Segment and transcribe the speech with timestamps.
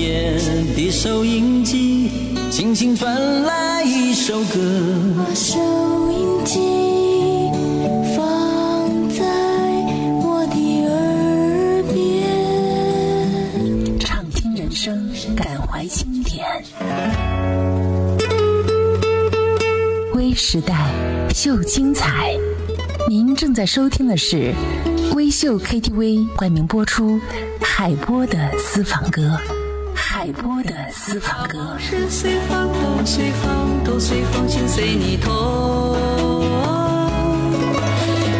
[0.00, 0.32] 夜
[0.74, 2.10] 的收音机
[2.50, 4.58] 轻轻传来一首歌。
[5.18, 5.58] 把收
[6.10, 6.58] 音机
[8.16, 8.26] 放
[9.10, 9.22] 在
[10.22, 10.56] 我的
[10.88, 16.46] 耳边，畅听人生，感怀经典。
[20.14, 20.90] 微时代，
[21.34, 22.34] 秀精彩。
[23.06, 24.54] 您正在收听的是
[25.14, 27.20] 微秀 KTV 冠名播出
[27.60, 29.38] 海波的私房歌，
[30.20, 31.74] 海波的私房歌。
[31.78, 35.96] 是随风都随风都随风，心随你痛。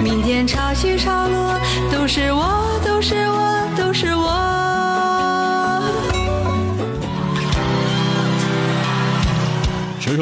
[0.04, 1.58] 明天潮起潮落，
[1.90, 2.44] 都是我，
[2.84, 4.49] 都是我，都是我。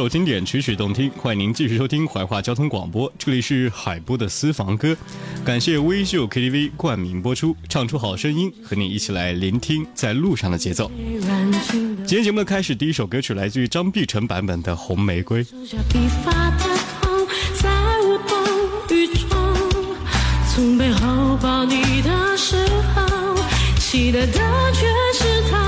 [0.08, 4.96] 经典，曲曲动听，欢迎您继续收听怀化交通广播，这里是海波的私房歌，
[5.44, 10.90] 感谢微秀 KTV 冠名播出，唱出好声音，和你一起来聆听在路上的节奏。
[12.06, 15.44] 今天节目的开始，第一首歌曲来自于张碧晨版本的《红玫瑰》。
[17.60, 17.68] 在
[18.00, 19.28] 无动于衷。
[20.54, 22.56] 从背后抱你的时
[22.94, 23.34] 候，
[23.78, 24.32] 期待的
[24.72, 25.67] 却是他。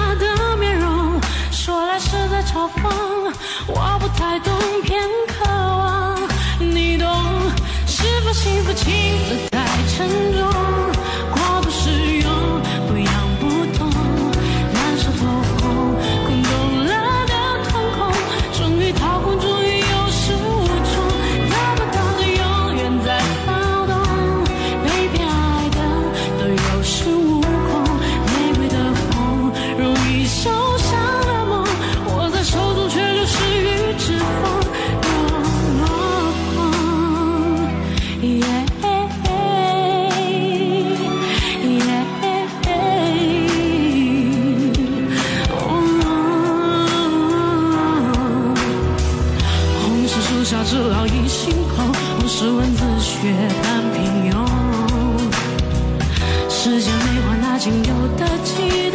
[2.01, 2.91] 是在嘲讽，
[3.69, 6.19] 我不太懂，偏渴望
[6.59, 7.07] 你懂。
[7.87, 8.89] 是否幸福轻
[9.29, 9.50] 得
[50.63, 51.83] 只烙印心口，
[52.21, 53.33] 不是文字学
[53.63, 54.35] 般平庸，
[56.49, 58.90] 世间美化那仅有的记忆。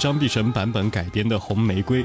[0.00, 2.02] 张碧晨版本改编的《红玫瑰》，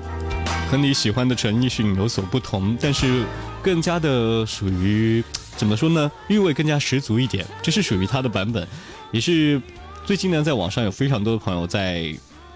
[0.70, 3.24] 和你喜欢的陈奕迅有所不同，但是
[3.64, 5.24] 更加的属于
[5.56, 6.12] 怎么说呢？
[6.28, 7.46] 韵味更加十足一点。
[7.64, 8.68] 这是属于他的版本，
[9.12, 9.62] 也是
[10.06, 12.14] 最近呢，在网上有非常多的朋友在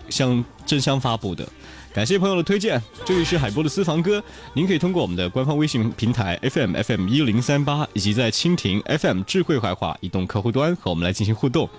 [0.10, 1.48] 向争相发布的。
[1.94, 4.22] 感谢朋友的推荐，这里是海波的私房歌，
[4.54, 11.70] 您可以通过我们的官方微信平台 FM FM 一零三八，以及在蜻蜓 FM 智慧怀化移动客户端和我们来进行互动。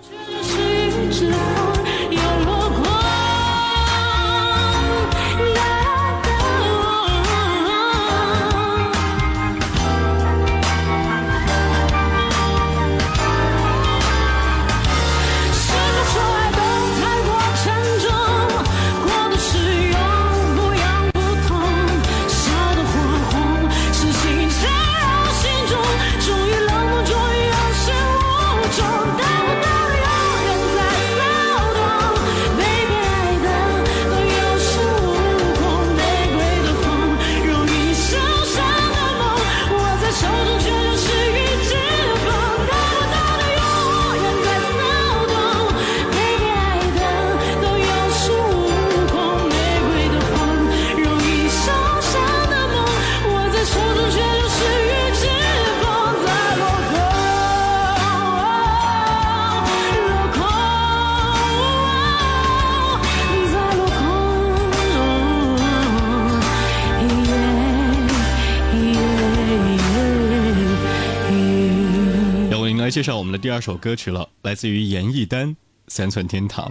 [72.81, 75.49] 来介绍我们的第二首歌曲了，来自于严艺丹
[75.87, 76.67] 《三寸天堂》。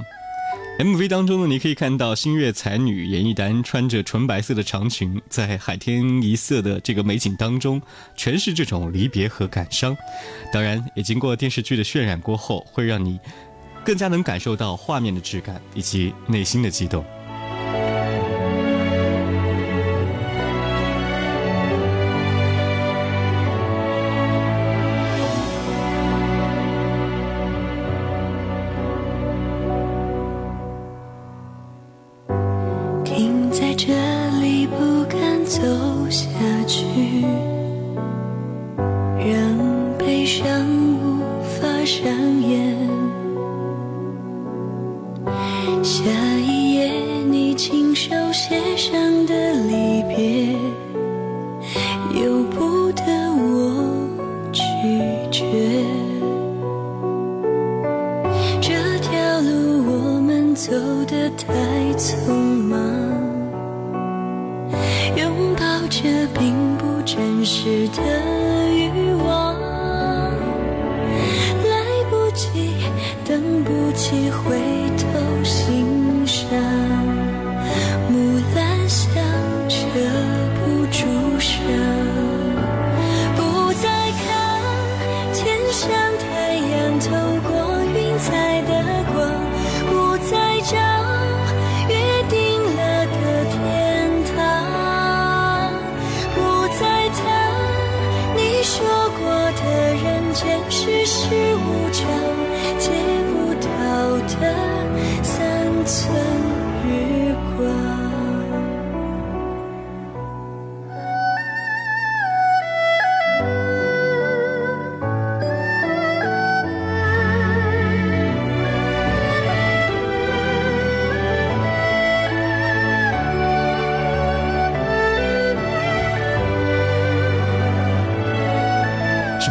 [0.85, 7.81] MV 当中呢，你可以看到星月才女严艺丹穿着纯白色的长裙，在海天一色的这个美景当中，
[8.17, 9.97] 诠释这种离别和感伤。
[10.53, 13.21] 当然，也经过电视剧的渲染过后，会让你
[13.85, 17.05] 更加能感受到画面的质感以及内心的激动。
[33.51, 33.93] 在这
[34.41, 35.61] 里不敢走
[36.09, 36.29] 下
[36.69, 36.85] 去
[39.19, 39.59] 让
[39.99, 40.47] 悲伤
[40.95, 42.11] 无法上
[42.43, 42.77] 演。
[45.83, 46.05] 下
[46.39, 46.93] 一页
[47.29, 50.90] 你亲手写上的离别。
[67.63, 68.40] 值得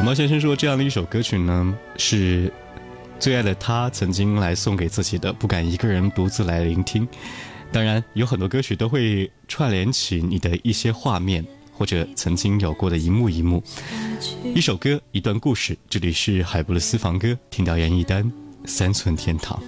[0.10, 2.52] 毛先生说：“这样的一首歌曲呢，是
[3.20, 7.08] 最爱的他曾经来送给自己的，不敢一个人独自来聆听。
[7.72, 13.62] 当然，有很多歌曲都会串联起你的一些画面，或者曾经有过的一幕一幕。
[14.56, 15.78] 一首歌，一段故事。
[15.88, 18.24] 这里是海布的私房歌，听到严艺丹
[18.66, 19.62] 《三寸天堂》。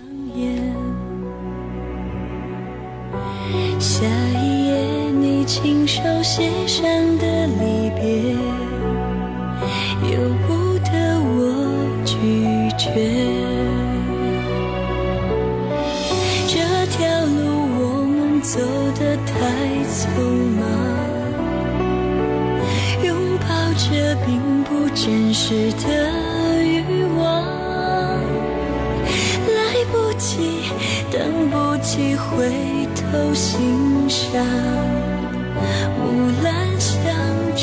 [3.80, 6.84] 下一页，你亲手写上
[7.20, 8.36] 的离别。”
[10.03, 11.29] 由不得我
[12.06, 12.12] 拒
[12.77, 12.83] 绝，
[16.47, 16.56] 这
[16.88, 17.39] 条路
[17.77, 18.59] 我们走
[19.00, 19.31] 得太
[19.89, 20.03] 匆
[20.59, 20.62] 忙，
[23.03, 23.09] 拥
[23.39, 23.88] 抱着
[24.25, 24.29] 并
[24.63, 25.83] 不真实的
[26.63, 27.21] 欲望，
[29.47, 29.57] 来
[29.91, 30.71] 不及，
[31.12, 32.50] 等不及回
[32.95, 34.45] 头欣赏，
[35.97, 36.01] 木
[36.44, 37.00] 兰香
[37.56, 37.62] 遮。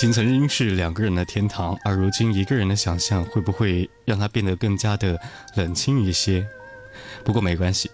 [0.00, 5.18] 曾经是两个人的天堂，而如今一个人的想象会不会让它变得更加的
[5.56, 6.46] 冷清一些？
[7.24, 7.90] 不过没关系，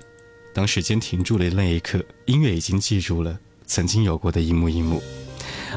[0.53, 5.03] 当时间停住了那一刻，音乐已经记住了曾经有过的一幕一幕。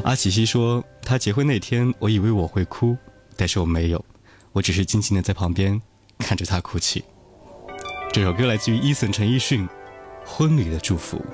[0.04, 2.98] 阿奇西说：“他结婚那天，我以为我会哭，
[3.38, 4.04] 但是我没有，
[4.52, 5.82] 我只是静静的在旁边
[6.18, 7.06] 看着他哭泣。”
[8.12, 9.66] 这首歌来自于伊森陈奕迅
[10.26, 11.26] 《婚礼的祝福》。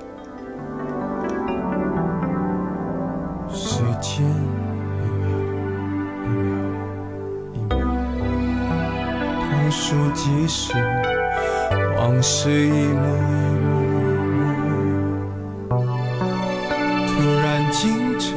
[3.52, 4.43] 时间。
[9.76, 10.72] 数计时，
[11.96, 13.32] 往事一幕一
[13.64, 13.72] 幕，
[17.08, 17.12] 突
[17.42, 18.32] 然静止。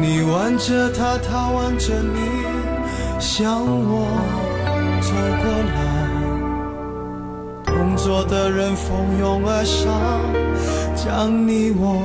[0.00, 2.18] 你挽着他，他挽着你，
[3.20, 4.06] 向我
[5.00, 5.08] 走
[5.40, 5.78] 过来。
[7.64, 9.88] 同桌的人蜂拥而上，
[10.96, 12.02] 将你我。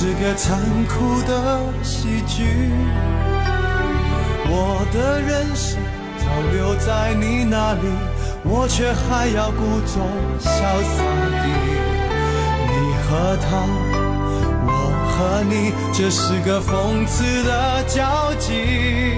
[0.00, 2.70] 是个残酷的喜剧，
[4.46, 5.76] 我的人生
[6.16, 7.80] 早留在你那里，
[8.44, 10.00] 我却还要故作
[10.38, 11.02] 潇洒
[11.42, 11.46] 地。
[12.70, 13.66] 你和他，
[14.68, 14.70] 我
[15.10, 19.16] 和你，这是个讽刺的交集。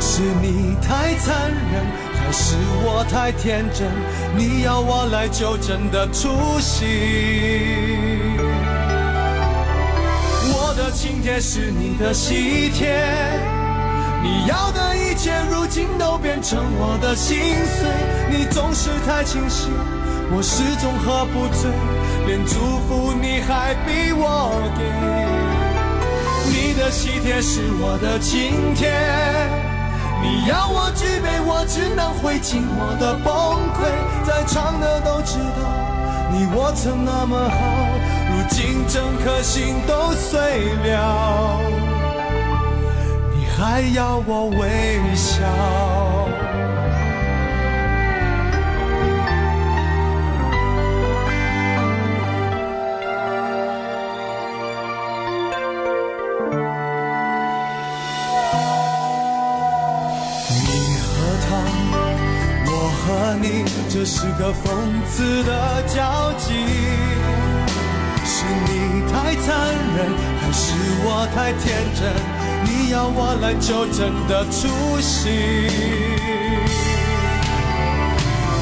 [0.00, 1.84] 是你太残忍，
[2.16, 2.56] 还是
[2.86, 3.86] 我太天真？
[4.34, 8.27] 你要我来纠正的出席。
[10.98, 12.88] 的请帖是你的喜帖，
[14.20, 17.88] 你要的一切如今都变成我的心碎。
[18.28, 19.70] 你总是太清醒，
[20.32, 21.70] 我始终喝不醉，
[22.26, 24.82] 连祝福你还逼我给。
[26.50, 28.90] 你的喜帖是我的请帖，
[30.20, 33.32] 你要我举杯，我只能会尽我的崩
[33.78, 33.86] 溃。
[34.26, 35.62] 在场的都知道，
[36.32, 38.17] 你我曾那么好。
[38.48, 40.40] 竟整颗心都碎
[40.84, 41.60] 了，
[43.34, 45.44] 你还要我微笑？
[60.50, 60.56] 你
[61.04, 61.06] 和
[61.46, 61.48] 他，
[62.66, 63.06] 我和
[63.40, 64.66] 你，这是个讽
[65.06, 67.17] 刺的交集。
[69.44, 69.98] 残忍，
[70.40, 70.72] 还是
[71.04, 71.64] 我太天
[71.94, 72.02] 真？
[72.64, 74.68] 你要我来纠正的出
[75.00, 75.28] 息。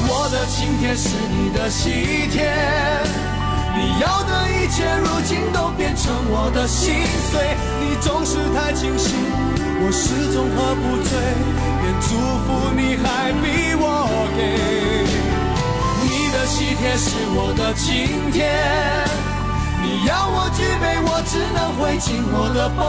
[0.09, 2.51] 我的请帖是你的喜帖，
[3.75, 6.93] 你要的一切如今都变成我的心
[7.31, 7.55] 碎。
[7.79, 9.15] 你总是太清醒，
[9.81, 11.11] 我始终喝不醉，
[11.81, 12.07] 连祝
[12.45, 13.83] 福你还逼我
[14.35, 14.39] 给。
[16.03, 19.26] 你的喜帖是我的请帖。
[20.07, 22.79] 要我举杯，我只能会尽我的崩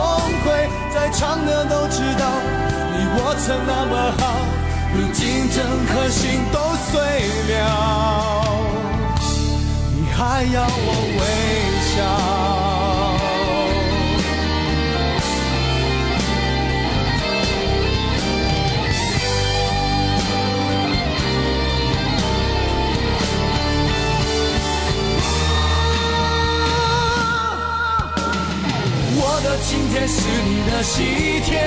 [0.43, 0.47] 溃。
[0.93, 2.23] 在场的都知道，
[2.95, 4.47] 你我曾那么好，
[4.95, 5.59] 如今整
[5.91, 6.68] 颗心都
[29.91, 31.59] 天是你的喜帖，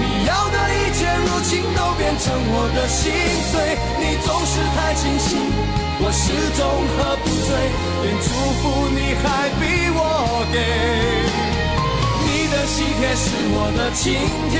[0.00, 3.12] 你要的一切如今都变成我的心
[3.52, 3.76] 碎。
[4.00, 5.36] 你总是太清醒，
[6.00, 6.64] 我始终
[6.96, 7.48] 喝不醉，
[8.02, 8.26] 连祝
[8.60, 9.24] 福你还
[9.60, 9.62] 逼
[9.92, 10.00] 我
[10.52, 10.56] 给。
[12.24, 14.04] 你的喜帖是我的请
[14.50, 14.56] 帖，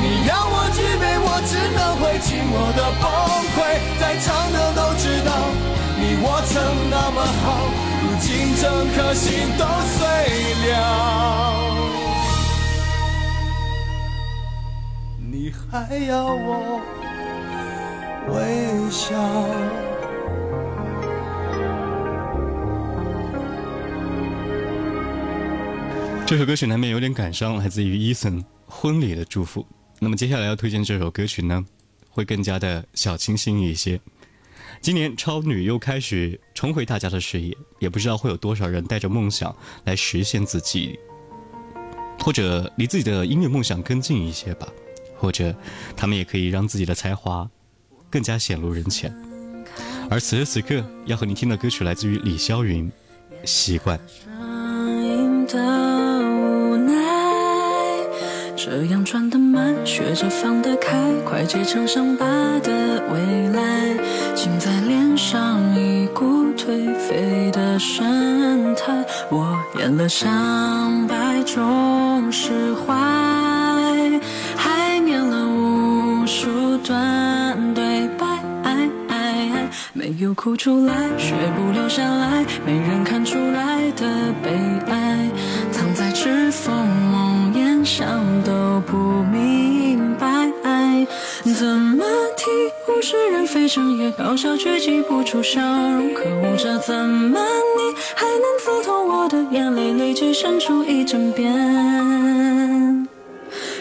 [0.00, 3.04] 你要我举杯，我只能会尽我的崩
[3.54, 3.56] 溃。
[4.00, 5.30] 在场的都知道，
[5.98, 7.72] 你我曾那么好。
[8.02, 9.64] 如今整颗心都
[9.96, 10.06] 碎
[10.68, 10.72] 了，
[15.18, 16.80] 你还要我
[18.28, 18.34] 微
[18.90, 19.16] 笑？
[26.26, 29.66] 这首歌曲难免有点感伤，来自于伊森婚礼的祝福。
[29.98, 31.64] 那么接下来要推荐这首歌曲呢，
[32.10, 34.00] 会更加的小清新一些。
[34.80, 39.54] 今年超女又开始重回大家的视野，也不知道会有多少人带着梦想
[39.84, 40.98] 来实现自己，
[42.20, 44.68] 或者离自己的音乐梦想更近一些吧，
[45.16, 45.54] 或者
[45.96, 47.48] 他们也可以让自己的才华
[48.10, 49.14] 更加显露人前。
[50.08, 52.90] 而此时此刻要和你听的歌曲来自于李霄云，
[53.44, 53.98] 《习惯》。
[58.68, 62.26] 这样转得慢，学着放得开，快结成伤疤
[62.64, 63.96] 的未来，
[64.34, 68.92] 浸在脸上一股颓废的神态。
[69.30, 72.92] 我演了上百种释怀，
[74.56, 78.26] 还念了无数段对白，
[78.64, 79.16] 爱爱
[79.52, 84.50] 爱没有哭出来，学不留下来，没人看出来的悲
[84.90, 85.30] 哀，
[85.70, 87.15] 藏在指缝。
[87.98, 88.06] 想
[88.42, 88.52] 都
[88.86, 88.94] 不
[89.32, 90.26] 明白，
[91.58, 92.04] 怎么？
[92.36, 92.44] 替
[92.92, 96.12] 物是人非，整夜搞笑却挤不出笑容。
[96.12, 103.08] 可恶，这怎么你还能刺痛我的眼泪，累积生出一整片。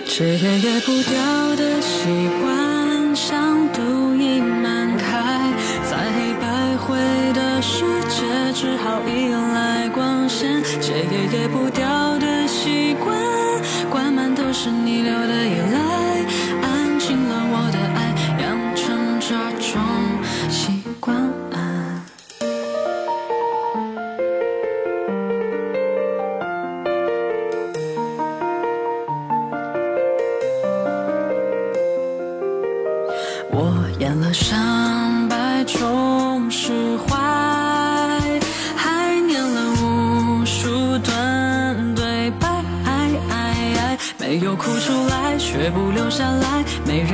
[0.06, 3.82] 这夜戒不掉的习惯，像毒
[4.16, 5.52] 瘾漫开，
[5.84, 6.96] 在黑白灰
[7.34, 10.64] 的世界，只好依赖光线。
[10.80, 13.14] 这夜戒不掉的习惯，
[14.58, 16.15] 是你留的依赖，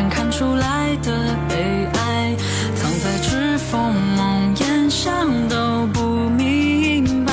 [0.09, 1.11] 看出来的
[1.49, 1.55] 悲
[1.93, 2.35] 哀，
[2.75, 7.31] 藏在指缝梦魇，想都不明白。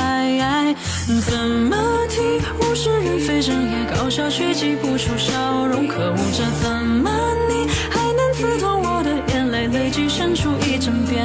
[1.27, 1.77] 怎么
[2.09, 2.23] 听
[2.61, 7.11] 物是人非，整夜搞笑却挤不出笑容，可恶，这怎么
[7.49, 11.17] 你还能刺痛我的眼泪，累积生出一整片。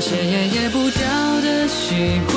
[0.00, 1.00] 戒也戒不掉
[1.40, 2.31] 的习惯，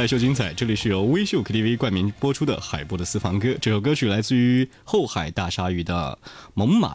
[0.00, 3.54] 回时代秀精彩，这里是由微秀 KTV 冠名播出的海波的私房歌。
[3.60, 6.18] 这首歌曲来自于后海大鲨鱼的
[6.54, 6.88] 《猛犸》。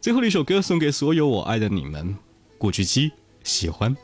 [0.00, 2.16] 最后一首歌送给所有我爱的你们，
[2.56, 3.10] 古巨基
[3.42, 3.96] 喜欢。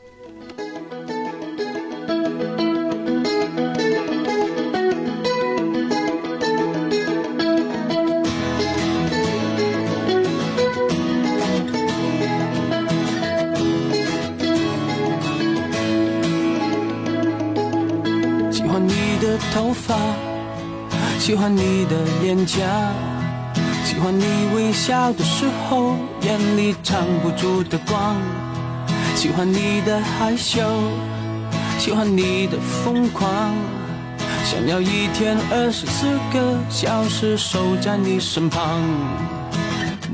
[24.91, 28.17] 笑的时候眼里藏不住的光，
[29.15, 30.61] 喜欢你的害羞，
[31.79, 33.55] 喜欢你的疯狂，
[34.43, 38.81] 想要一天二十四个小时守在你身旁。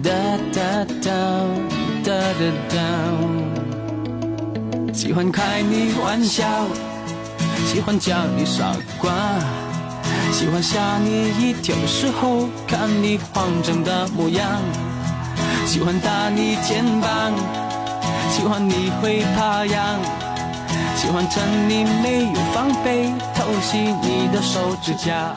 [0.03, 0.11] 哒
[0.53, 1.11] 哒哒
[2.03, 2.77] 哒哒哒，
[4.93, 6.45] 喜欢开你玩笑，
[7.65, 9.11] 喜欢叫你傻瓜，
[10.37, 14.61] 喜欢吓你一跳的时候看你慌张的模样，
[15.65, 17.33] 喜欢打你肩膀，
[18.29, 19.99] 喜欢你会怕痒，
[20.95, 25.35] 喜欢趁你没有防备偷袭你的手指甲。